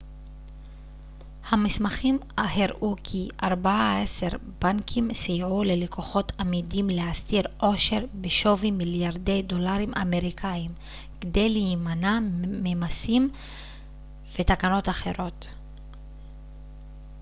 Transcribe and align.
המסמכים 1.49 2.19
הראו 2.37 2.95
כי 3.03 3.27
ארבעה-עשר 3.43 4.27
בנקים 4.61 5.13
סייעו 5.13 5.63
ללקוחות 5.63 6.31
אמידים 6.41 6.89
להסתיר 6.89 7.43
עושר 7.57 8.05
בשווי 8.21 8.71
מליארדי 8.71 9.41
דולרים 9.41 9.93
אמריקאים 9.95 10.71
כדי 11.21 11.49
להימנע 11.49 12.19
ממסים 12.41 13.29
ותקנות 14.39 14.89
אחרות 14.89 15.47